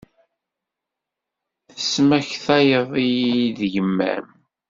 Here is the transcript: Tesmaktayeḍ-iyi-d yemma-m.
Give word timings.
Tesmaktayeḍ-iyi-d 1.75 3.59
yemma-m. 3.73 4.27